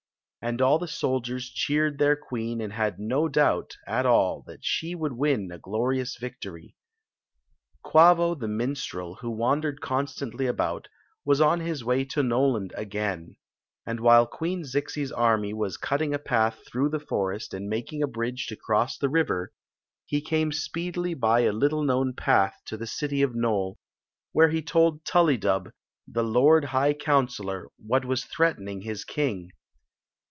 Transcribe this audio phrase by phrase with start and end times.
[0.43, 4.95] And all ikt sddiere cheered tficir queen and had no doubt at all that she
[4.95, 6.75] would win a glorious victory.
[7.85, 10.87] Quavo the minstrel, who wandered constantly about,
[11.23, 13.35] was on his way to Noland again;
[13.85, 18.07] and while Queen Zixi's army was cutting a pa^ through the forest and making a
[18.07, 19.53] bridge to cross the river,
[20.07, 23.77] he came speecWy by a little known path to the city of Nole,
[24.35, 25.71] whc c he told Tullydub,
[26.07, 29.51] the lord high counselor, what w IS threatening his king.